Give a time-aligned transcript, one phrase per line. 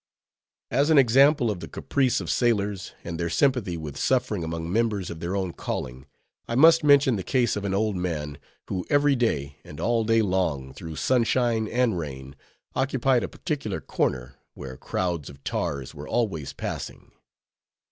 [0.71, 5.11] As an example of the caprice of sailors, and their sympathy with suffering among members
[5.11, 6.07] of their own calling,
[6.47, 10.23] I must mention the case of an old man, who every day, and all day
[10.23, 12.35] long, through sunshine and rain,
[12.75, 17.11] occupied a particular corner, where crowds of tars were always passing.